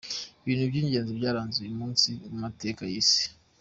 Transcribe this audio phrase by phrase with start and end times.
[0.43, 3.25] Ibintu by’ingeni byaranze uyu munsi mu mateka y’isi:.